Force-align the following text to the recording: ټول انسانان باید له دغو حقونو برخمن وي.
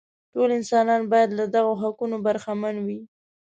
ټول 0.33 0.49
انسانان 0.59 1.01
باید 1.11 1.29
له 1.39 1.45
دغو 1.55 1.73
حقونو 1.81 2.15
برخمن 2.25 2.75
وي. 2.85 2.99